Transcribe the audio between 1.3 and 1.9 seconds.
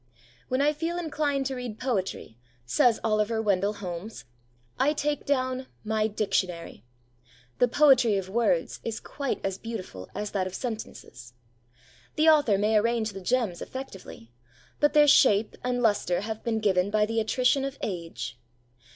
to read